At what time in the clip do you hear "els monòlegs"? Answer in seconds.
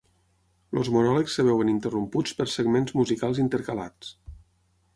0.79-1.35